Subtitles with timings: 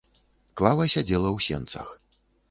[0.61, 1.93] Клава сядзела ў сенцах.